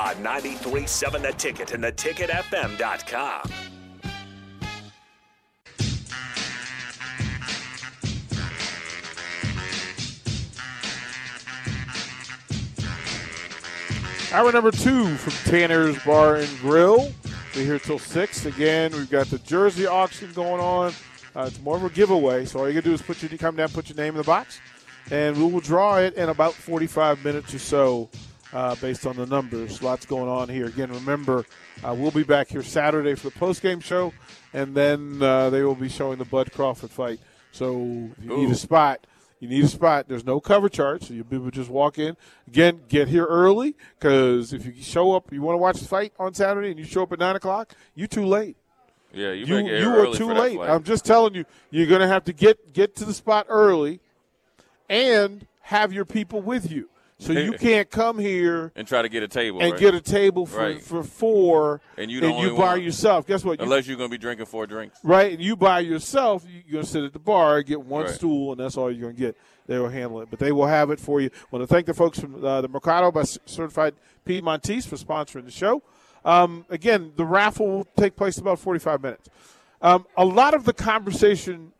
[0.00, 3.50] On 93.7 The Ticket and theticketfm.com.
[14.32, 17.12] Hour number two from Tanner's Bar and Grill.
[17.54, 18.46] We're here till 6.
[18.46, 20.94] Again, we've got the jersey auction going on.
[21.36, 23.36] Uh, it's more of a giveaway, so all you got to do is put your
[23.36, 24.60] come down, put your name in the box,
[25.10, 28.08] and we will draw it in about 45 minutes or so
[28.52, 29.82] uh, based on the numbers.
[29.82, 30.66] Lots going on here.
[30.66, 31.46] Again, remember,
[31.84, 34.12] uh, we'll be back here Saturday for the post-game show,
[34.52, 37.20] and then uh, they will be showing the Bud Crawford fight.
[37.52, 38.36] So if you Ooh.
[38.38, 39.06] need a spot,
[39.40, 40.06] you need a spot.
[40.06, 42.16] There's no cover charge, so you'll be able to just walk in.
[42.46, 46.12] Again, get here early because if you show up, you want to watch the fight
[46.18, 48.56] on Saturday, and you show up at nine o'clock, you're too late.
[49.12, 50.60] Yeah, you you, you are too late.
[50.60, 54.00] I'm just telling you, you're going to have to get get to the spot early,
[54.88, 56.88] and have your people with you.
[57.20, 59.80] So you can't come here and try to get a table and right?
[59.80, 60.82] get a table for, right.
[60.82, 62.82] for four, and you and you by one.
[62.82, 63.26] yourself.
[63.26, 63.60] Guess what?
[63.60, 65.32] Unless you, are going to be drinking four drinks, right?
[65.32, 68.14] And you by yourself, you're going to sit at the bar, get one right.
[68.14, 69.36] stool, and that's all you're going to get.
[69.66, 71.28] They will handle it, but they will have it for you.
[71.32, 75.44] I want to thank the folks from uh, the Mercado by Certified Piedmontese for sponsoring
[75.44, 75.82] the show.
[76.24, 79.28] Um, again, the raffle will take place in about 45 minutes.
[79.82, 81.72] Um, a lot of the conversation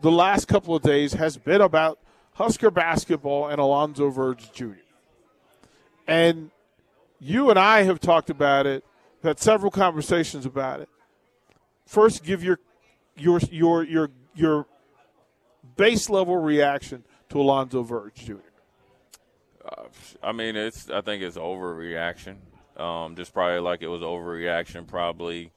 [0.00, 1.98] the last couple of days has been about
[2.40, 4.72] Husker basketball and Alonzo Verge Jr.
[6.06, 6.50] And
[7.18, 8.82] you and I have talked about it,
[9.22, 10.88] had several conversations about it.
[11.84, 12.58] First, give your
[13.14, 14.66] your your your your
[15.76, 18.36] base level reaction to Alonzo Verge Jr.
[19.62, 19.82] Uh,
[20.22, 22.36] I mean, it's I think it's overreaction.
[22.78, 25.52] Um, just probably like it was overreaction probably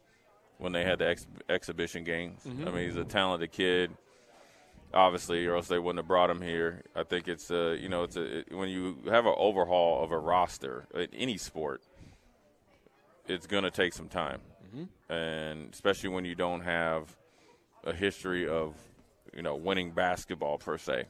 [0.58, 2.42] when they had the ex- exhibition games.
[2.46, 2.68] Mm-hmm.
[2.68, 3.92] I mean, he's a talented kid
[4.94, 6.84] obviously, or else they wouldn't have brought him here.
[6.96, 10.12] I think it's a, you know, it's a it, when you have an overhaul of
[10.12, 11.82] a roster in any sport,
[13.28, 15.14] it's going to take some time, mm-hmm.
[15.14, 17.16] and especially when you don't have
[17.84, 18.76] a history of,
[19.36, 21.06] you know, winning basketball per se.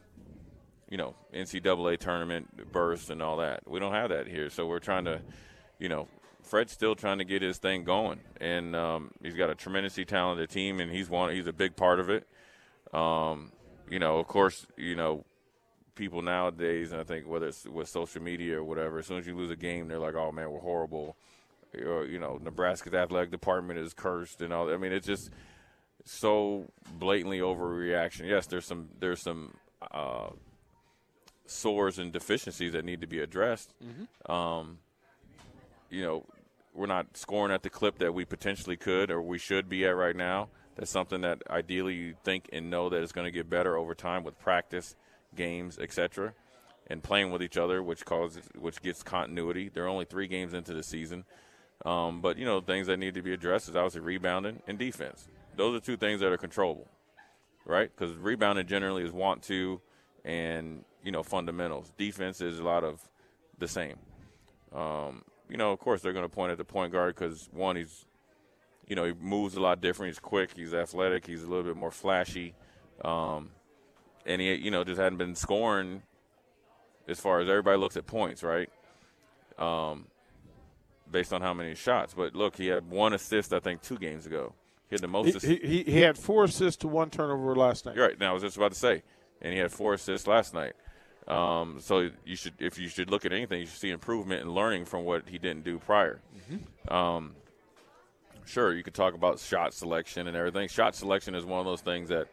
[0.90, 3.68] You know, NCAA tournament burst and all that.
[3.68, 5.20] We don't have that here, so we're trying to,
[5.78, 6.08] you know,
[6.42, 10.50] Fred's still trying to get his thing going, and um, he's got a tremendously talented
[10.50, 11.34] team, and he's one.
[11.34, 12.26] He's a big part of it.
[12.92, 13.50] Um,
[13.90, 15.24] you know, of course, you know,
[15.94, 19.26] people nowadays, and I think whether it's with social media or whatever, as soon as
[19.26, 21.16] you lose a game, they're like, "Oh man, we're horrible,"
[21.84, 24.72] or you know, Nebraska's athletic department is cursed and all.
[24.72, 25.30] I mean, it's just
[26.04, 28.28] so blatantly overreaction.
[28.28, 29.54] Yes, there's some there's some
[29.90, 30.30] uh,
[31.46, 33.72] sores and deficiencies that need to be addressed.
[33.82, 34.32] Mm-hmm.
[34.32, 34.78] Um,
[35.90, 36.24] you know,
[36.74, 39.96] we're not scoring at the clip that we potentially could or we should be at
[39.96, 40.48] right now.
[40.76, 43.94] That's something that ideally you think and know that it's going to get better over
[43.94, 44.96] time with practice,
[45.34, 46.34] games, etc.,
[46.88, 49.70] and playing with each other, which causes which gets continuity.
[49.72, 51.24] There are only three games into the season,
[51.84, 55.28] um, but you know things that need to be addressed is obviously rebounding and defense.
[55.56, 56.88] Those are two things that are controllable,
[57.64, 57.90] right?
[57.96, 59.80] Because rebounding generally is want to,
[60.24, 61.92] and you know fundamentals.
[61.96, 63.00] Defense is a lot of
[63.58, 63.96] the same.
[64.74, 67.76] Um, you know, of course, they're going to point at the point guard because one,
[67.76, 68.06] he's
[68.86, 70.10] you know, he moves a lot different.
[70.10, 70.50] He's quick.
[70.54, 71.26] He's athletic.
[71.26, 72.54] He's a little bit more flashy.
[73.04, 73.50] Um,
[74.26, 76.02] and he, you know, just hadn't been scoring
[77.08, 78.70] as far as everybody looks at points, right?
[79.58, 80.06] Um,
[81.10, 82.14] based on how many shots.
[82.14, 84.54] But look, he had one assist, I think, two games ago.
[84.88, 85.42] He had the most.
[85.42, 87.96] He, he, he had four assists to one turnover last night.
[87.96, 88.18] You're right.
[88.18, 89.02] Now I was just about to say,
[89.40, 90.74] and he had four assists last night.
[91.26, 94.54] Um, so you should, if you should look at anything, you should see improvement and
[94.54, 96.20] learning from what he didn't do prior.
[96.36, 96.94] Mm-hmm.
[96.94, 97.34] Um,
[98.46, 100.68] sure, you could talk about shot selection and everything.
[100.68, 102.28] Shot selection is one of those things that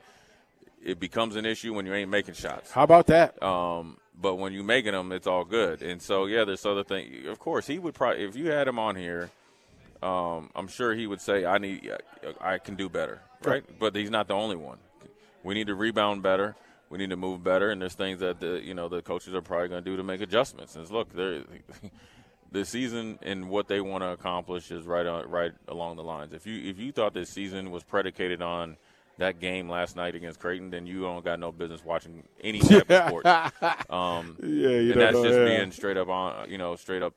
[0.83, 2.71] it becomes an issue when you ain't making shots.
[2.71, 3.41] How about that?
[3.41, 5.81] Um, but when you're making them, it's all good.
[5.81, 7.27] And so, yeah, there's other things.
[7.27, 9.29] Of course, he would probably if you had him on here.
[10.01, 11.91] Um, I'm sure he would say, "I need,
[12.39, 13.63] I can do better." Right?
[13.79, 14.79] But he's not the only one.
[15.43, 16.55] We need to rebound better.
[16.89, 19.41] We need to move better, and there's things that the you know the coaches are
[19.41, 20.75] probably going to do to make adjustments.
[20.75, 21.43] And look, there
[22.51, 26.33] the season and what they want to accomplish is right on right along the lines.
[26.33, 28.77] If you if you thought this season was predicated on
[29.17, 32.89] that game last night against Creighton, then you don't got no business watching any type
[32.89, 33.25] of sport.
[33.89, 35.57] Um, yeah, you and that's know, just yeah.
[35.57, 37.13] being straight up on you know straight up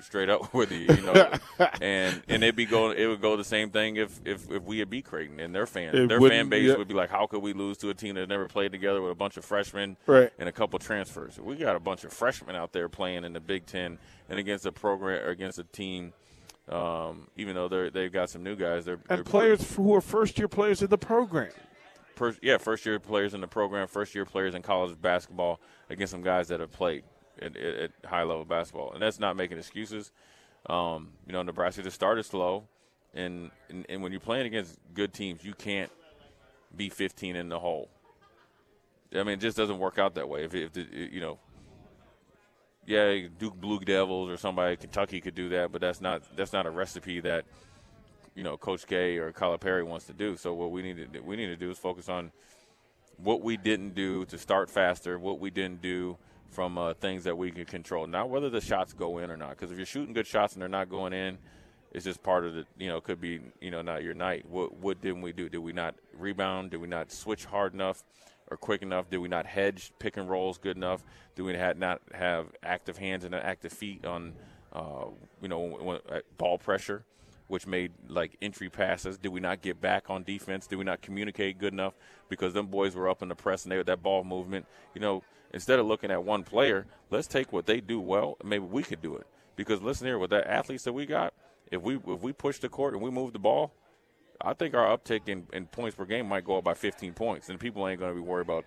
[0.00, 1.32] straight up with you, you know.
[1.80, 4.78] and and it'd be going, it would go the same thing if if, if we
[4.78, 6.76] had beat Creighton and their fan It their fan base yeah.
[6.76, 9.12] would be like, how could we lose to a team that never played together with
[9.12, 10.30] a bunch of freshmen Right.
[10.38, 11.38] and a couple transfers?
[11.40, 13.98] We got a bunch of freshmen out there playing in the Big Ten
[14.28, 16.12] and against a program or against a team.
[16.68, 20.00] Um, even though they're they've got some new guys, they're, they're And players who are
[20.00, 21.52] first year players in the program.
[22.16, 25.60] per, yeah, first year players in the program, first year players in college basketball
[25.90, 27.04] against some guys that have played
[27.40, 30.12] at, at, high level basketball, and that's not making excuses.
[30.68, 32.64] Um, you know, Nebraska just started slow,
[33.14, 35.90] and, and and when you're playing against good teams, you can't
[36.76, 37.88] be 15 in the hole.
[39.14, 40.44] I mean, it just doesn't work out that way.
[40.44, 41.38] If, if the, you know,
[42.86, 46.66] yeah, Duke Blue Devils or somebody Kentucky could do that, but that's not that's not
[46.66, 47.44] a recipe that
[48.34, 50.36] you know Coach K or Calipari wants to do.
[50.36, 52.32] So what we need to we need to do is focus on
[53.16, 56.16] what we didn't do to start faster, what we didn't do
[56.50, 58.06] from uh, things that we can control.
[58.06, 60.62] Not whether the shots go in or not, because if you're shooting good shots and
[60.62, 61.38] they're not going in,
[61.92, 64.46] it's just part of the you know could be you know not your night.
[64.48, 65.48] What what didn't we do?
[65.48, 66.70] Did we not rebound?
[66.70, 68.04] Did we not switch hard enough?
[68.48, 69.10] Or quick enough?
[69.10, 71.02] Did we not hedge pick and rolls good enough?
[71.34, 74.34] Do we not have active hands and active feet on,
[74.72, 75.06] uh,
[75.42, 75.98] you know, when,
[76.38, 77.04] ball pressure?
[77.48, 79.18] which made like entry passes.
[79.18, 80.66] Did we not get back on defense?
[80.66, 81.94] Did we not communicate good enough?
[82.28, 84.66] Because them boys were up in the press and they had that ball movement.
[84.94, 85.22] You know,
[85.52, 89.02] instead of looking at one player, let's take what they do well maybe we could
[89.02, 89.26] do it.
[89.56, 91.32] Because listen here, with that athletes that we got,
[91.72, 93.72] if we if we push the court and we move the ball,
[94.40, 97.48] I think our uptick in, in points per game might go up by 15 points,
[97.48, 98.64] and people ain't going to be worried about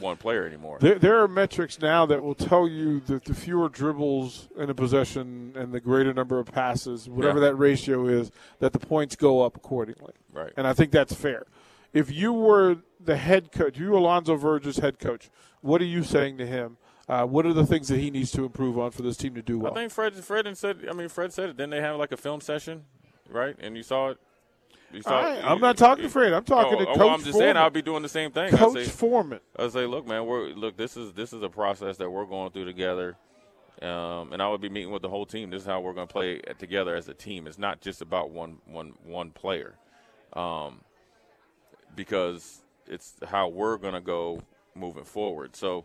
[0.00, 0.78] one player anymore.
[0.80, 4.74] There, there are metrics now that will tell you that the fewer dribbles in a
[4.74, 7.46] possession and the greater number of passes, whatever Yeah.
[7.46, 10.12] that ratio is, that the points go up accordingly.
[10.32, 10.52] Right.
[10.56, 11.46] And I think that's fair.
[11.94, 15.30] If you were the head coach, you Alonzo Verge's head coach,
[15.60, 16.76] what are you saying to him?
[17.08, 19.42] Uh, what are the things that he needs to improve on for this team to
[19.42, 19.72] do well?
[19.72, 20.86] I think Fred Fred and said.
[20.88, 21.56] I mean, Fred said it.
[21.56, 22.84] Then they have like a film session,
[23.30, 23.56] right?
[23.58, 24.18] And you saw it.
[24.92, 26.34] You saw I- I'm not talking to Fred.
[26.34, 28.30] I'm talking oh, to oh, Coach well, I'm just saying I'll be doing the same
[28.30, 28.54] thing.
[28.54, 29.40] I Coach say, Foreman.
[29.58, 30.76] I say, look, man, we're look.
[30.76, 33.16] This is this is a process that we're going through together,
[33.80, 35.48] um, and I would be meeting with the whole team.
[35.48, 37.46] This is how we're going to play together as a team.
[37.46, 39.76] It's not just about one one one player,
[40.34, 40.82] um,
[41.96, 44.42] because it's how we're going to go
[44.74, 45.56] moving forward.
[45.56, 45.84] So,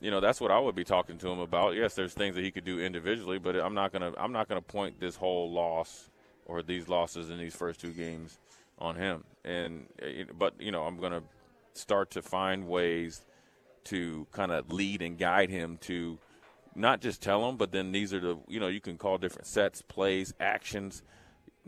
[0.00, 1.74] you know, that's what I would be talking to him about.
[1.74, 4.62] Yes, there's things that he could do individually, but I'm not gonna I'm not gonna
[4.62, 6.08] point this whole loss
[6.46, 8.38] or these losses in these first two games
[8.78, 9.24] on him.
[9.44, 11.22] And uh, but you know, I'm gonna
[11.74, 13.22] start to find ways
[13.84, 16.18] to kind of lead and guide him to
[16.74, 19.46] not just tell him, but then these are the you know you can call different
[19.46, 21.02] sets, plays, actions.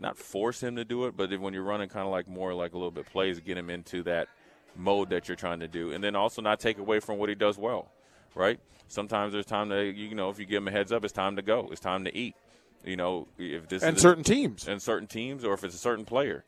[0.01, 2.73] Not force him to do it, but when you're running kind of like more like
[2.73, 4.27] a little bit plays, get him into that
[4.75, 7.35] mode that you're trying to do, and then also not take away from what he
[7.35, 7.91] does well,
[8.35, 8.59] right?
[8.87, 11.35] Sometimes there's time to you know if you give him a heads up, it's time
[11.35, 12.35] to go, it's time to eat.
[12.83, 14.67] You know if this And certain teams.
[14.67, 16.43] and certain teams, or if it's a certain player.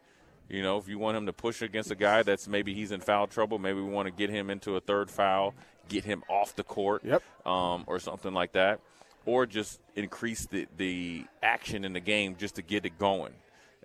[0.50, 3.00] You know, if you want him to push against a guy that's maybe he's in
[3.00, 5.54] foul trouble, maybe we want to get him into a third foul,
[5.88, 7.24] get him off the court, Yep.
[7.46, 8.82] um, or something like that,
[9.26, 13.34] or just increase the, the action in the game just to get it going.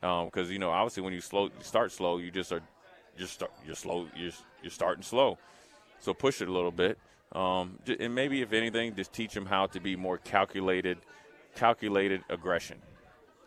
[0.01, 2.63] Because you know, obviously, when you slow start slow, you just are
[3.17, 4.33] just start you're slow you're
[4.63, 5.39] you're starting slow.
[6.01, 6.97] So push it a little bit,
[7.33, 10.99] um, and maybe if anything, just teach them how to be more calculated,
[11.57, 12.79] calculated aggression.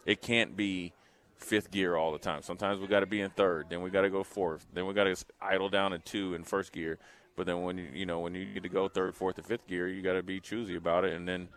[0.06, 0.92] It can't be
[1.38, 2.42] fifth gear all the time.
[2.42, 4.94] Sometimes we got to be in third, then we got to go fourth, then we
[4.94, 6.98] got to idle down in two in first gear.
[7.38, 9.66] But then when you you know when you need to go third, fourth, or fifth
[9.68, 11.48] gear, you got to be choosy about it, and then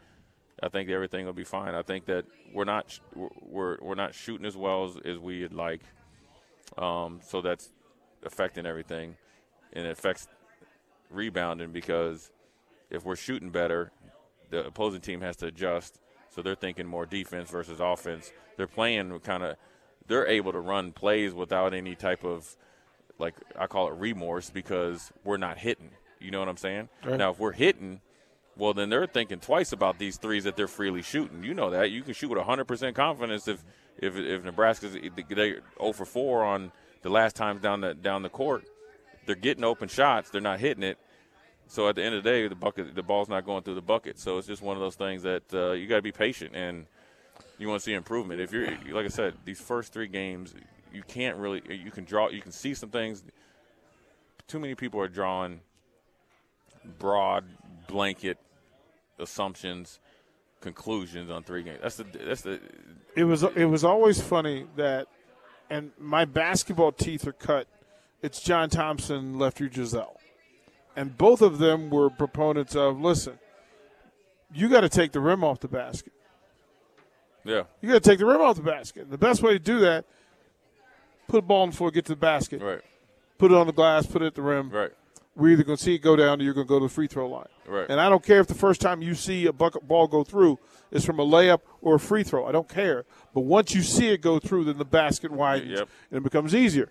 [0.65, 1.75] I think everything will be fine.
[1.75, 5.83] I think that we're not we're we're, not shooting as well as, as we'd like,
[6.79, 7.71] um, so that's
[8.25, 9.17] affecting everything,
[9.75, 10.27] and it affects
[11.11, 12.31] rebounding because
[12.89, 13.93] if we're shooting better,
[14.49, 16.01] the opposing team has to adjust.
[16.31, 18.33] So they're thinking more defense versus offense.
[18.57, 19.57] They're playing kind of,
[20.09, 22.57] they're able to run plays without any type of,
[23.19, 25.91] like I call it remorse because we're not hitting.
[26.21, 26.89] You know what I'm saying?
[27.05, 27.19] Right.
[27.19, 28.01] Now if we're hitting,
[28.57, 31.43] well then they're thinking twice about these threes that they're freely shooting.
[31.43, 33.65] You know that you can shoot with 100% confidence if
[33.99, 35.33] if if Nebraska's they
[35.79, 38.65] 0 for 4 on the last times down the down the court.
[39.27, 40.31] They're getting open shots.
[40.31, 40.99] They're not hitting it.
[41.67, 43.83] So at the end of the day, the bucket, the ball's not going through the
[43.83, 44.19] bucket.
[44.19, 46.87] So it's just one of those things that uh, you got to be patient and
[47.59, 48.41] you want to see improvement.
[48.41, 50.55] If you're, like I said, these first three games,
[50.93, 53.25] you can't really, you can draw, you can see some things.
[54.47, 55.61] Too many people are drawing
[56.99, 57.45] broad
[57.89, 58.39] blanket
[59.19, 60.01] assumptions,
[60.61, 61.81] conclusions on three games.
[61.83, 62.61] That's the, that's the,
[63.17, 65.07] it was it was always funny that,
[65.71, 67.67] and my basketball teeth are cut.
[68.23, 70.17] It's John Thompson, Lefty Driesell,
[70.97, 73.39] and both of them were proponents of listen.
[74.53, 76.13] You got to take the rim off the basket.
[77.45, 77.65] Yeah.
[77.83, 79.11] You got to take the rim off the basket.
[79.11, 80.05] The best way to do that,
[81.29, 82.81] put a ball on the floor, get to the basket, Right.
[83.37, 84.71] put it on the glass, put it at the rim.
[84.71, 84.93] Right.
[85.37, 86.89] We're either going to see it go down or you're going to go to the
[86.93, 87.49] free throw line.
[87.67, 87.87] Right.
[87.89, 90.61] And I don't care if the first time you see a bucket ball go through
[90.93, 92.47] is from a layup or a free throw.
[92.47, 93.05] I don't care.
[93.35, 95.89] But once you see it go through, then the basket widens Yep.
[96.11, 96.89] and it becomes easier.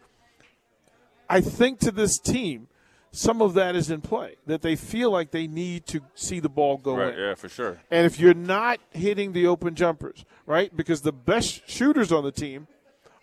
[1.29, 2.67] I think to this team,
[3.11, 6.49] some of that is in play that they feel like they need to see the
[6.49, 7.13] ball go Right.
[7.13, 7.19] in.
[7.19, 7.79] Yeah, for sure.
[7.89, 10.75] And if you're not hitting the open jumpers, right?
[10.75, 12.67] Because the best shooters on the team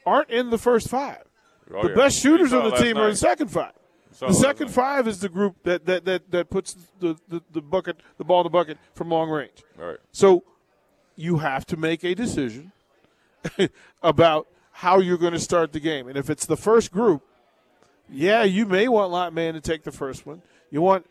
[0.06, 1.24] aren't in the first five.
[1.74, 1.94] Oh, the yeah.
[1.94, 3.72] best shooters on the team are in the second five.
[4.12, 7.60] Saw The second five is the group that, that, that, that puts the, the, the
[7.60, 9.62] bucket the ball in the bucket from long range.
[9.76, 9.98] Right.
[10.12, 10.44] So
[11.16, 12.72] you have to make a decision
[14.02, 16.08] about how you're going to start the game.
[16.08, 17.22] And if it's the first group,
[18.08, 20.42] yeah, you may want Lat Mayen to take the first one.
[20.70, 21.06] You want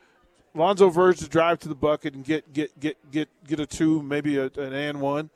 [0.60, 4.04] Lonzo Verge to drive to the bucket and get get get get get a two,
[4.04, 5.30] maybe a, an and one.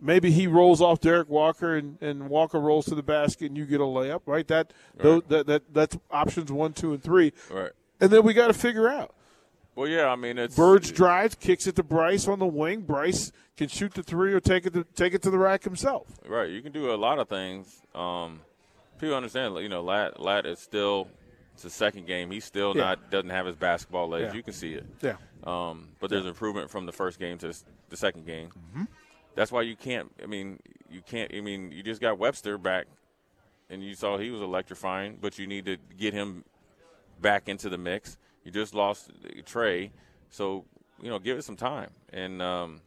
[0.00, 3.64] Maybe he rolls off Derrick Walker and, and Walker rolls to the basket and you
[3.64, 4.46] get a layup, right?
[4.48, 7.32] That tho- that that that's options one, two, and three.
[7.50, 7.70] Right.
[8.00, 9.14] And then we got to figure out.
[9.76, 10.08] Well, yeah.
[10.08, 12.80] I mean, it's Verge drives, kicks it to Bryce on the wing.
[12.80, 16.08] Bryce can shoot the three or take it to, take it to the rack himself.
[16.26, 16.50] Right.
[16.50, 17.80] You can do a lot of things.
[17.94, 18.40] Um,
[18.98, 19.54] people understand.
[19.58, 21.08] You know, Lat Lat is still.
[21.54, 22.30] It's his second game.
[22.30, 22.82] He's still Yeah.
[22.82, 24.28] not doesn't have his basketball legs.
[24.32, 24.36] Yeah.
[24.36, 24.86] You can see it.
[25.02, 25.16] Yeah.
[25.44, 27.52] Um, but there's improvement from the first game to
[27.88, 28.48] the second game.
[28.50, 28.84] Mm-hmm.
[29.34, 30.10] That's why you can't.
[30.22, 30.58] I mean,
[30.90, 31.32] you can't.
[31.34, 32.86] I mean, you just got Webster back,
[33.70, 35.18] and you saw he was electrifying.
[35.20, 36.44] But you need to get him
[37.20, 38.18] back into the mix.
[38.44, 39.10] You just lost
[39.46, 39.92] Trey,
[40.30, 40.64] so
[41.00, 42.80] you know, give it some time, and um,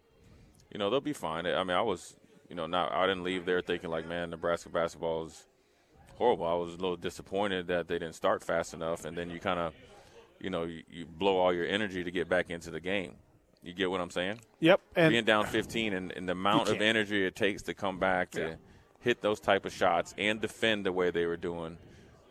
[0.72, 1.46] you know they'll be fine.
[1.48, 2.16] I mean, I was,
[2.50, 5.46] you know, not I didn't leave there thinking like, man, Nebraska basketball is
[6.18, 6.46] horrible.
[6.46, 9.60] I was a little disappointed that they didn't start fast enough, and then you kind
[9.60, 9.74] of,
[10.40, 13.16] you know, you, you blow all your energy to get back into the game.
[13.64, 14.40] You get what I'm saying?
[14.60, 14.80] Yep.
[14.96, 18.30] And Being down 15 and, and the amount of energy it takes to come back
[18.32, 18.56] to Yeah.
[19.00, 21.78] hit those type of shots and defend the way they were doing.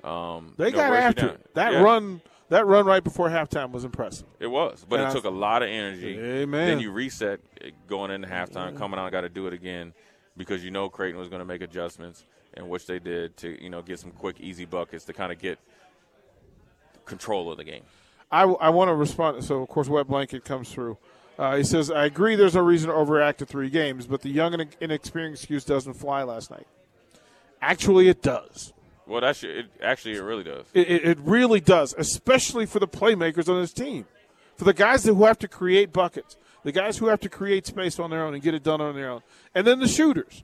[0.04, 1.54] Um, they you know, got after it.
[1.54, 2.20] That Yeah, run.
[2.50, 4.26] That run right before halftime was impressive.
[4.38, 6.18] It was, but And it I- took a lot of energy.
[6.20, 6.68] Amen.
[6.68, 9.94] Then you reset eh, going into halftime, coming out, got to do it again
[10.36, 12.22] because you know Creighton was going to make adjustments,
[12.56, 15.38] and which they did to you know get some quick, easy buckets to kind of
[15.38, 15.58] get
[17.04, 17.82] control of the game.
[18.30, 19.44] I, I want to respond.
[19.44, 20.98] So, of course, Wet Blanket comes through.
[21.38, 24.28] Uh, he says, I agree there's no reason to overreact to three games, but the
[24.28, 26.66] young and inexperienced excuse doesn't fly last night.
[27.60, 28.72] Actually, it does.
[29.06, 30.66] Well, that's it, actually it really does.
[30.72, 34.06] It, it, it really does, especially for the playmakers on this team.
[34.56, 37.98] For the guys who have to create buckets, the guys who have to create space
[37.98, 39.22] on their own and get it done on their own.
[39.54, 40.42] And then the shooters.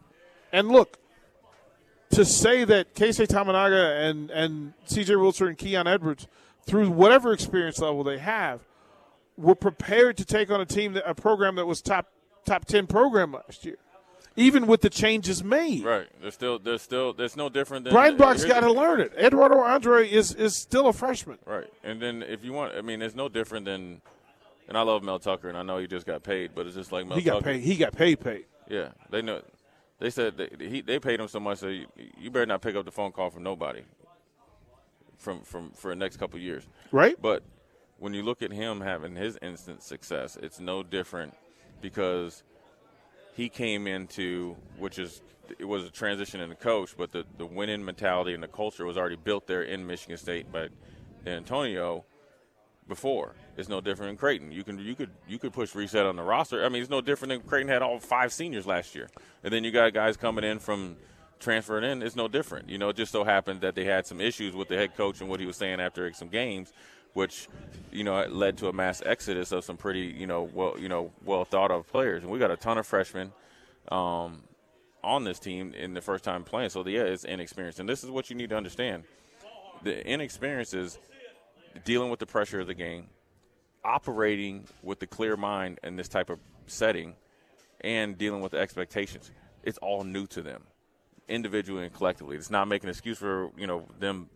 [0.53, 0.99] And look,
[2.11, 6.27] to say that Keisei Tominaga and, and CJ Wilson and Keon Edwards,
[6.67, 8.61] through whatever experience level they have,
[9.37, 12.09] were prepared to take on a team, that, a program that was top
[12.45, 13.77] top 10 program last year,
[14.37, 15.85] even with the changes made.
[15.85, 16.09] Right.
[16.21, 19.13] There's still there's still there's no different than Brian Brock's got to learn it.
[19.17, 21.39] Eduardo Andre is, is still a freshman.
[21.47, 21.73] Right.
[21.85, 24.01] And then if you want, I mean, it's no different than.
[24.69, 26.93] And I love Mel Tucker, and I know he just got paid, but it's just
[26.93, 27.45] like Mel He got Tucker.
[27.47, 27.61] paid.
[27.63, 28.21] He got paid.
[28.21, 28.45] Paid.
[28.69, 29.43] Yeah, they know.
[30.01, 31.87] They said they, he, they paid him so much, so you,
[32.19, 33.83] you better not pick up the phone call from nobody.
[35.19, 37.15] From from for the next couple of years, Right.
[37.21, 37.43] But
[37.99, 41.35] when you look at him having his instant success, it's no different
[41.83, 42.43] because
[43.37, 45.21] he came into which is
[45.59, 48.87] it was a transition in the coach, but the the winning mentality and the culture
[48.87, 50.69] was already built there in Michigan State by
[51.27, 52.07] Antonio
[52.91, 53.35] before.
[53.57, 54.53] It's no different than Creighton.
[54.53, 56.63] You can you could you could push reset on the roster.
[56.63, 59.09] I mean, it's no different than Creighton had all five seniors last year,
[59.43, 60.97] and then you got guys coming in from
[61.39, 62.03] transferring in.
[62.03, 62.69] It's no different.
[62.69, 65.23] You know, it just so happened that they had some issues with the head coach
[65.23, 66.75] and what he was saying after some games,
[67.15, 67.49] which
[67.91, 71.11] you know led to a mass exodus of some pretty you know well you know
[71.25, 72.23] well thought of players.
[72.23, 73.33] And we got a ton of freshmen.
[73.89, 74.43] Um,
[75.03, 78.11] on this team in the first time playing, so yeah, it's inexperienced, and this is
[78.11, 79.05] what you need to understand:
[79.83, 80.99] the inexperience is
[81.85, 83.07] dealing with the pressure of the game,
[83.85, 87.15] operating with the clear mind in this type of setting,
[87.81, 89.31] and dealing with the expectations.
[89.63, 90.63] It's all new to them,
[91.29, 92.37] individually and collectively.
[92.37, 94.29] It's not making an excuse for you know them,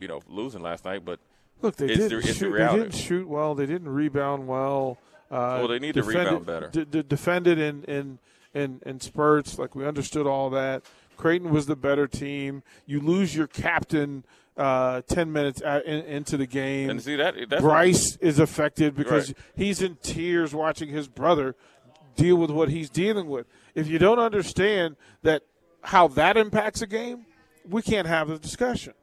[0.00, 1.20] you know, losing last night, but
[1.62, 2.52] Look, they It's didn't the- it's the shoot.
[2.52, 3.54] They didn't shoot well.
[3.54, 4.98] They didn't rebound well.
[5.30, 6.68] Uh, Well, they need to rebound better.
[6.68, 8.18] D- d- defended in, in
[8.52, 9.58] in in spurts.
[9.58, 10.82] Like we understood all that.
[11.16, 12.62] Creighton was the better team.
[12.84, 14.24] You lose your captain
[14.56, 16.90] uh, ten minutes out in, into the game.
[16.90, 19.36] and see that Bryce is affected because Right.
[19.56, 21.54] he's in tears watching his brother
[22.16, 23.46] deal with what he's dealing with.
[23.74, 25.42] If you don't understand that
[25.82, 27.26] how that impacts a game,
[27.68, 28.94] we can't have the discussion.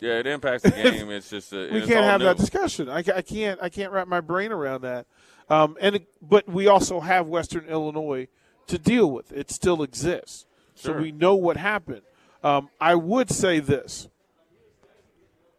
[0.00, 1.10] yeah, it impacts the game.
[1.10, 2.88] It's just uh, we can't have that discussion.
[2.90, 3.58] I, I can't.
[3.62, 5.06] I can't wrap my brain around that.
[5.48, 8.28] Um, and it- but we also have Western Illinois
[8.66, 9.32] to deal with.
[9.32, 10.44] It still exists.
[10.74, 12.02] So we know what happened.
[12.44, 14.08] Um, I would say this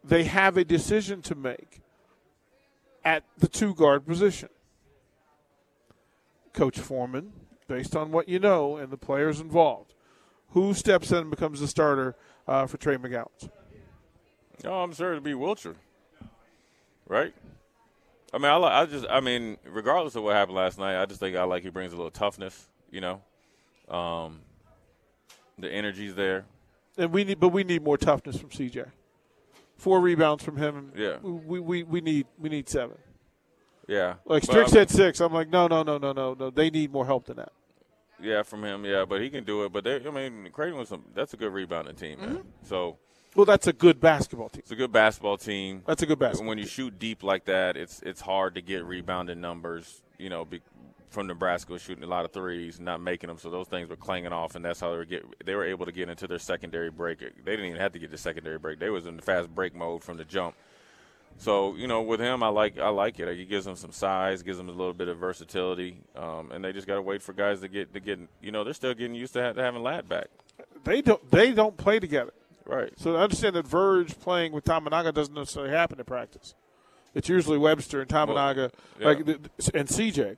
[0.04, 1.82] they have a decision to make
[3.04, 4.50] at the two guard position.
[6.54, 7.32] Coach Foreman,
[7.68, 9.94] based on what you know and the players involved,
[10.50, 12.16] who steps in and becomes the starter
[12.48, 13.50] uh, for Trey McGowan?
[14.64, 15.76] No, I'm sure it'll be Wilcher.
[17.08, 17.34] Right?
[18.34, 21.20] I mean, I, I just, I mean, regardless of what happened last night, I just
[21.20, 22.68] think I like he brings a little toughness.
[22.90, 23.22] You know,
[23.90, 24.42] um,
[25.58, 26.46] the energy's there.
[26.98, 28.88] And we need, but we need more toughness from CJ.
[29.82, 30.92] Four rebounds from him.
[30.96, 31.18] Yeah.
[31.24, 32.98] we we, we need we need seven.
[33.88, 35.20] Yeah, Like Strick said six.
[35.20, 36.50] I'm like, no, no, no, no, no, no.
[36.52, 37.52] They need more help than that.
[38.22, 39.74] Yeah, from him, yeah, but he can do it.
[39.74, 41.04] But they, I mean, Creighton was some.
[41.16, 42.30] That's a good rebounding team, man.
[42.30, 42.48] Mm-hmm.
[42.62, 43.00] So
[43.36, 44.60] Well, that's a good basketball team.
[44.60, 45.82] it's a good basketball team.
[45.88, 46.48] That's a good basketball.
[46.50, 50.04] when you shoot deep like that, it's it's hard to get rebounding numbers.
[50.20, 50.62] You know, be,
[51.12, 53.96] from Nebraska was shooting a lot of threes, not making them, so those things were
[53.98, 56.40] clanging off, and that's how they were get they were able to get into their
[56.40, 57.20] secondary break.
[57.20, 59.76] They didn't even have to get the secondary break; they was in the fast break
[59.76, 60.56] mode from the jump.
[61.38, 63.38] So you know, with him, I like I like it.
[63.38, 66.72] He gives them some size, gives them a little bit of versatility, um, and they
[66.72, 68.20] just got to wait for guys to get to get.
[68.42, 70.28] You know, they're still getting used to, ha- to having Lad back,
[70.84, 72.34] They don't they don't play together.
[72.66, 72.94] right?
[72.98, 76.54] So I understand that Verge playing with Tominaga doesn't necessarily happen in practice.
[77.14, 79.08] It's usually Webster and Tominaga, yeah.
[79.08, 80.38] like and CJ.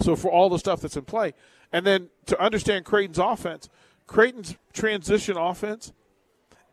[0.00, 1.34] So for all the stuff that's in play,
[1.72, 3.68] and then to understand Creighton's offense,
[4.06, 5.92] Creighton's transition offense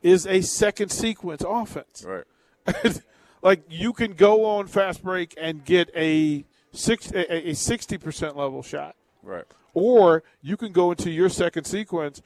[0.02, 2.06] is a second sequence offense.
[2.08, 3.02] Right.
[3.42, 8.62] like you can go on fast break and get a six a sixty percent level
[8.62, 9.46] shot, Right.
[9.74, 12.22] or you can go into your second sequence,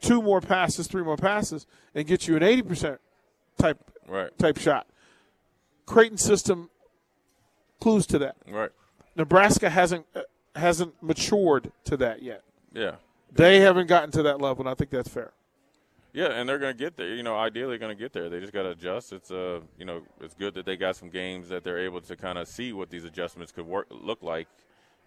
[0.00, 3.00] two more passes, three more passes, and get you an eighty percent
[3.58, 4.36] type Right.
[4.38, 4.86] type shot.
[5.86, 6.68] Creighton system
[7.80, 8.36] clues to that.
[8.48, 8.70] Right.
[9.16, 10.22] Nebraska hasn't uh,
[10.54, 12.42] hasn't matured to that yet.
[12.72, 12.96] Yeah.
[13.32, 15.32] They haven't gotten to that level, and I think that's fair.
[16.12, 17.14] Yeah, and they're going to get there.
[17.14, 18.30] You know, ideally, going to get there.
[18.30, 19.12] They just got to adjust.
[19.12, 22.16] It's uh, you know, it's good that they got some games that they're able to
[22.16, 24.48] kind of see what these adjustments could work look like,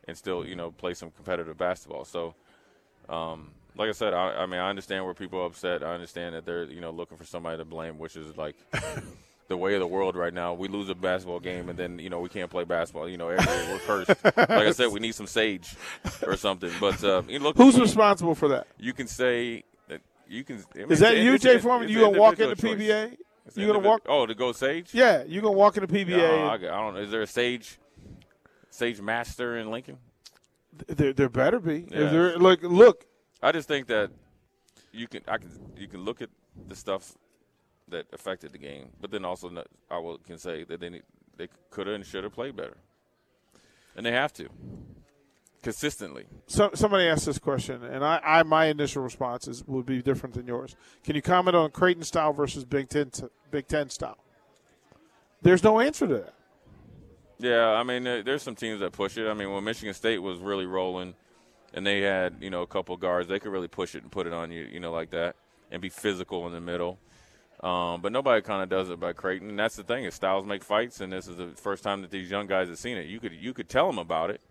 [0.07, 2.05] and still, you know, play some competitive basketball.
[2.05, 2.35] So,
[3.07, 5.83] um, like I said, I, I mean, I understand where people are upset.
[5.83, 8.55] I understand that they're you know looking for somebody to blame, which is like.
[9.49, 12.09] The way of the world right now, we lose a basketball game and then you
[12.09, 13.09] know we can't play basketball.
[13.09, 14.09] You know, every, we're cursed.
[14.23, 15.75] like I said, we need some sage
[16.25, 16.71] or something.
[16.79, 18.67] But uh, you look, Who's responsible for that?
[18.77, 20.63] you can say that you can.
[20.75, 21.89] I mean, Is that you, Jay Foreman?
[21.89, 22.79] You gonna walk into choice.
[22.79, 23.17] PBA?
[23.55, 24.01] You gonna walk?
[24.07, 24.93] Oh, to go Sage?
[24.93, 26.17] Yeah, you gonna walk into PBA?
[26.17, 26.97] No, I, I don't.
[26.97, 27.79] Is there a Sage,
[28.69, 29.97] Sage Master in Lincoln?
[30.87, 31.87] there, there better be.
[31.91, 33.05] Is there, like, look,
[33.41, 34.11] I just think that
[34.91, 35.21] you can.
[35.27, 35.49] I can.
[35.77, 36.29] You can look at
[36.67, 37.15] the stuff
[37.91, 41.03] that affected the game, but then also not- I will can say that they need,
[41.37, 42.77] they could have and should have played better,
[43.95, 44.49] and they have to
[45.61, 46.25] consistently.
[46.47, 50.35] so, somebody asked this question, and I, I my initial response is would be different
[50.35, 50.75] than yours.
[51.03, 53.11] Can you comment on Creighton style versus Big Ten
[53.51, 54.17] Big Ten style?
[55.41, 56.33] There's no answer to that.
[57.39, 59.29] Yeah, I mean, there's some teams that push it.
[59.29, 61.15] I mean, when Michigan State was really rolling,
[61.73, 64.27] and they had you know a couple guards, they could really push it and put
[64.27, 65.35] it on you, you know, like that,
[65.71, 66.99] and be physical in the middle.
[67.61, 70.05] Um, but nobody kind of does it by Creighton, and that's the thing.
[70.05, 72.77] Is styles make fights, and this is the first time that these young guys have
[72.77, 73.07] seen it.
[73.07, 74.41] You could you could tell them about it.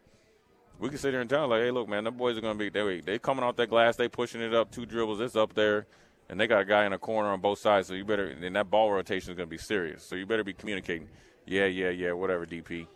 [0.79, 2.59] We could sit here and tell them, like, hey, look, man, the boys are going
[2.59, 5.37] to be they they coming off that glass, they pushing it up, two dribbles, it's
[5.37, 5.87] up there,
[6.29, 7.89] and they got a guy in a corner on both sides.
[7.89, 10.03] So you better, and that ball rotation is going to be serious.
[10.05, 11.09] So you better be communicating.
[11.47, 12.87] Yeah, yeah, yeah, whatever, DP.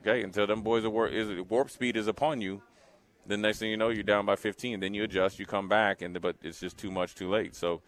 [0.00, 2.62] Okay, until them boys are war- is warp speed is upon you.
[3.26, 4.80] The next thing you know, you're down by 15.
[4.80, 7.54] Then you adjust, you come back, and but it's just too much, too late.
[7.54, 7.82] So,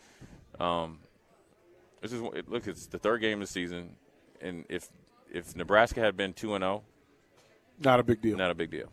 [0.61, 1.01] um,
[2.11, 2.67] this is look.
[2.67, 3.97] It's the third game of the season,
[4.41, 4.89] and if
[5.33, 6.83] if Nebraska had been two and zero,
[7.81, 8.37] Not a big deal.
[8.37, 8.93] not a big deal.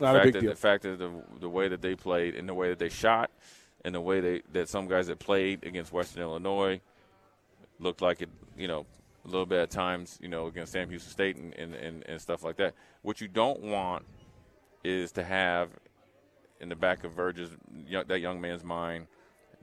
[0.00, 0.50] Not the a big that, deal.
[0.50, 3.30] The fact that the the way that they played and the way that they shot
[3.84, 6.80] and the way they that some guys that played against Western Illinois
[7.78, 8.86] looked like it, you know,
[9.24, 12.20] a little bit at times, you know, against Sam Houston State and, and, and, and
[12.20, 12.74] stuff like that.
[13.02, 14.04] What you don't want
[14.82, 15.70] is to have
[16.60, 17.50] in the back of Verge's
[18.06, 19.06] that young man's mind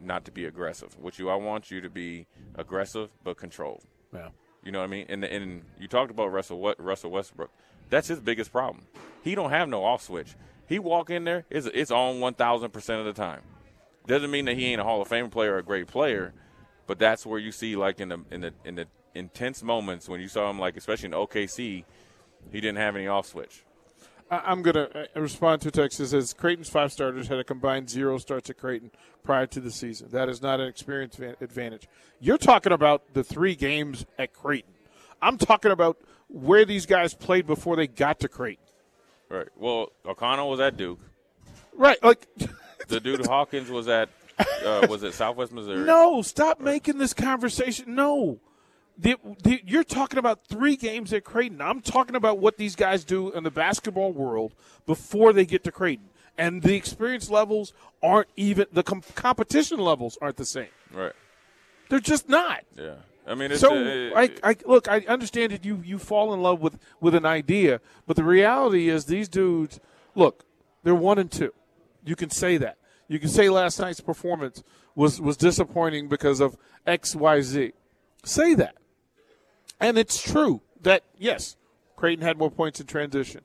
[0.01, 0.97] not to be aggressive.
[0.99, 3.83] What you I want you to be aggressive but controlled.
[4.13, 4.29] Yeah.
[4.63, 5.05] You know what I mean?
[5.09, 7.51] And and you talked about Russell what Russell Westbrook.
[7.89, 8.85] That's his biggest problem.
[9.23, 10.35] He don't have no off switch.
[10.67, 13.41] He walk in there, it's it's on one thousand percent of the time.
[14.07, 16.33] Doesn't mean that he ain't a Hall of Fame player or a great player,
[16.87, 20.21] but that's where you see like in the in the in the intense moments when
[20.21, 21.83] you saw him like especially in OKC,
[22.51, 23.63] he didn't have any off switch.
[24.31, 28.49] I'm going to respond to that says Creighton's five starters had a combined zero starts
[28.49, 28.91] at Creighton
[29.23, 30.07] prior to the season.
[30.11, 31.89] That is not an experience advantage.
[32.21, 34.73] You're talking about the three games at Creighton.
[35.21, 35.97] I'm talking about
[36.29, 38.63] where these guys played before they got to Creighton.
[39.29, 39.49] Right.
[39.57, 40.99] Well, O'Connell was at Duke.
[41.73, 42.01] Right.
[42.01, 42.25] Like
[42.87, 44.09] The dude Hawkins was at
[44.65, 45.85] uh, was it Southwest Missouri?
[45.85, 47.95] No, stop making this conversation.
[47.95, 48.39] No.
[48.97, 51.61] The, the, you're talking about three games at Creighton.
[51.61, 54.53] I'm talking about what these guys do in the basketball world
[54.85, 56.09] before they get to Creighton.
[56.37, 60.67] And the experience levels aren't even, the com- competition levels aren't the same.
[60.93, 61.13] Right.
[61.89, 62.63] They're just not.
[62.77, 62.95] Yeah.
[63.27, 64.87] I mean, it's So, uh, I, I look.
[64.87, 68.89] I understand that you you fall in love with with an idea, but the reality
[68.89, 69.79] is these dudes.
[70.15, 70.43] Look,
[70.83, 71.53] they're one and two.
[72.03, 72.77] You can say that.
[73.07, 74.63] You can say last night's performance
[74.95, 77.73] was was disappointing because of X, Y, Z.
[78.23, 78.75] Say that,
[79.81, 81.57] and it's true that yes,
[81.95, 83.41] Creighton had more points in transition,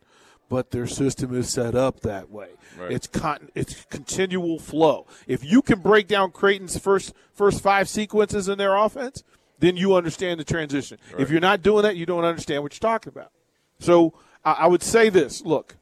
[0.48, 2.48] but their system is set up that way.
[2.78, 2.92] Right.
[2.92, 5.06] It's con- it's continual flow.
[5.26, 9.22] If you can break down Creighton's first first five sequences in their offense,
[9.58, 10.98] then you understand the transition.
[11.18, 13.32] If you're not doing that, you don't understand what you're talking about.
[13.78, 15.76] So I, I would say this: look,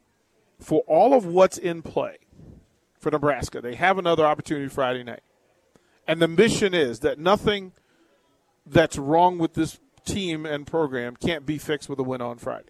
[0.59, 2.17] for all of what's in play
[2.99, 5.21] for Nebraska, they have another opportunity Friday night,
[6.07, 7.73] and the mission is that nothing
[8.65, 12.69] that's wrong with this team and program can't be fixed with a win on Friday.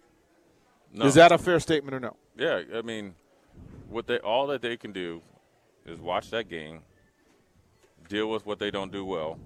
[0.92, 1.04] no.
[1.06, 2.16] Is that a fair statement or no?
[2.36, 3.14] Yeah, I mean,
[3.88, 5.22] what they all that they can do
[5.84, 6.80] is watch that game,
[8.08, 9.38] deal with what they don't do well,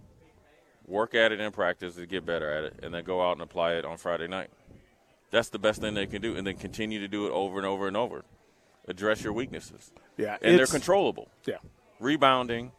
[0.86, 3.42] work at it in practice to get better at it, and then go out and
[3.42, 4.50] apply it on Friday night.
[5.30, 7.66] That's the best thing they can do, and then continue to do it over and
[7.66, 8.24] over and over.
[8.88, 11.28] Address your weaknesses, Yeah, and they're controllable.
[11.46, 11.58] Yeah.
[12.00, 12.72] Rebounding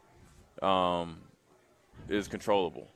[0.60, 1.20] um,
[2.08, 2.88] is controllable.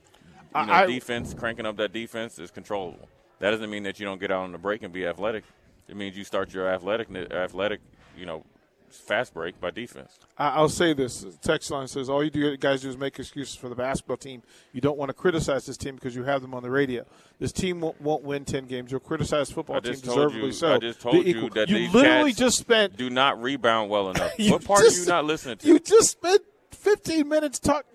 [0.61, 3.07] You know, I- defense, cranking up that defense is controllable.
[3.39, 5.43] That doesn't mean that you don't get out on the break and be athletic.
[5.87, 7.79] It means you start your athletic, athletic,
[8.17, 8.43] you know,
[8.89, 10.17] fast break by defense.
[10.37, 11.25] I'll say this.
[11.41, 14.41] Text line says all you do, guys do is make excuses for the basketball team.
[14.73, 17.05] You don't want to criticize this team because you have them on the radio.
[17.37, 18.89] This team won't, won't win ten games.
[18.91, 20.75] You'll criticize football team deservedly you- so.
[20.75, 22.97] I just told The you equal- that you these literally just spent.
[22.97, 24.31] Do not rebound well enough.
[24.39, 25.67] what part are you just- not listening to?
[25.67, 26.41] You just spent
[26.71, 27.85] fifteen minutes talk,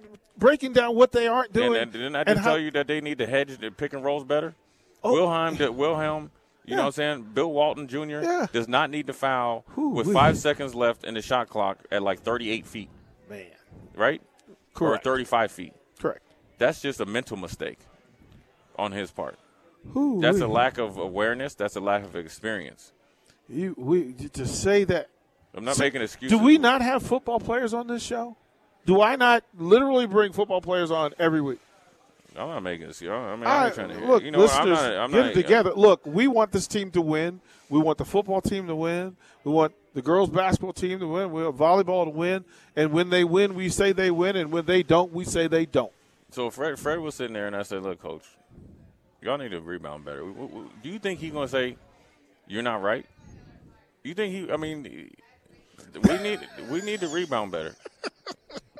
[0.43, 1.69] breaking down what they aren't doing.
[1.75, 3.93] and, and didn't I just how- tell you that they need to hedge the pick
[3.93, 4.55] and rolls better?
[5.05, 5.13] Oh.
[5.15, 6.31] Wilhelm, that Wilhelm,
[6.65, 7.23] you know what I'm saying?
[7.35, 8.21] Bill Walton Jr.
[8.23, 8.47] Yeah.
[8.53, 10.13] does not need to foul Whew, with wee.
[10.15, 12.89] five seconds left in the shot clock at like 38 feet,
[13.29, 13.47] Man,
[13.97, 14.23] right?
[14.75, 15.05] Correct.
[15.07, 15.73] Or 35 feet.
[15.99, 16.23] correct.
[16.59, 17.79] That's just a mental mistake
[18.79, 19.39] on his part.
[19.95, 21.55] Who That's a lack of awareness.
[21.57, 22.93] That's a lack of experience.
[23.49, 25.09] You, we to say that.
[25.55, 26.39] I'm not making excuses.
[26.39, 28.37] Do we not have football players on this show?
[28.85, 31.61] Do I not literally bring football players on every week?
[32.37, 33.13] I'm not making excuses.
[33.13, 34.97] I mean, I'm I, not trying to look, you know, listeners, I'm not.
[34.97, 35.73] I'm get not, it together.
[35.75, 37.41] Look, we want this team to win.
[37.69, 39.17] We want the football team to win.
[39.45, 41.31] We want the girls' basketball team to win.
[41.31, 42.45] We want volleyball to win.
[42.75, 44.37] And when they win, we say they win.
[44.37, 45.93] And when they don't, we say they don't.
[46.31, 48.25] So Fred, Fred was sitting there, and I said, "Look, coach,
[49.21, 50.23] y'all need to rebound better.
[50.23, 51.77] Do you think he's going to say
[52.47, 53.05] you're not right?
[54.03, 54.51] You think he?
[54.51, 55.11] I mean,
[56.03, 56.41] we need
[56.71, 57.75] we need to rebound better.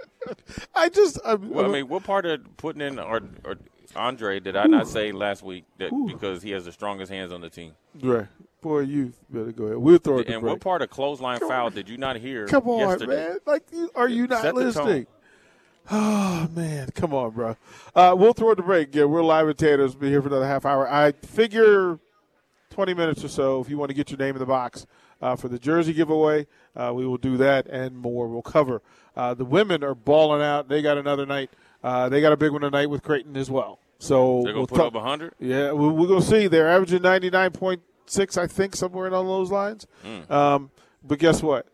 [0.75, 3.57] I just, I, Well, I mean, what part of putting in or, or
[3.97, 7.41] Andre did I not say last week that because he has the strongest hands on
[7.41, 7.73] the team?
[8.03, 8.27] Right.
[8.61, 9.79] Boy, you better go ahead.
[9.79, 10.53] We'll throw it And break.
[10.53, 12.47] what part of clothesline foul did you not hear?
[12.47, 13.29] Come on, yesterday?
[13.29, 13.39] man.
[13.45, 15.07] Like, are you not Set listening?
[15.91, 17.57] Oh man, come on, bro.
[17.95, 18.95] Uh, we'll throw it to break.
[18.95, 19.97] Yeah, we're live at Taters.
[19.97, 20.89] Be here for another half hour.
[20.89, 21.99] I figure
[22.71, 23.61] twenty minutes or so.
[23.61, 24.87] If you want to get your name in the box
[25.23, 28.29] uh, for the jersey giveaway, uh, we will do that and more.
[28.29, 28.83] We'll cover.
[29.17, 30.69] Uh, the women are balling out.
[30.69, 31.51] They got another night.
[31.83, 33.79] Uh, they got a big one tonight with Creighton as well.
[33.99, 35.35] So They're going we'll to put talk- up 100?
[35.39, 36.47] yeah, we- we're going to see.
[36.49, 39.87] They're averaging 99.6, I think, somewhere along those lines.
[40.29, 40.71] Um,
[41.05, 41.67] but guess what?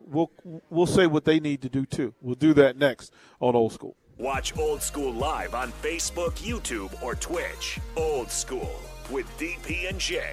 [0.00, 0.30] We'll,
[0.70, 2.14] we'll say what they need to do, too.
[2.20, 3.96] We'll do that next on Old School.
[4.18, 7.80] Watch Old School live on Facebook, YouTube, or Twitch.
[7.96, 8.70] Old School
[9.10, 10.32] with DP and J